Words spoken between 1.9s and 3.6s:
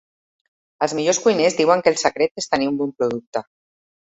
el secret és tenir un bon producte.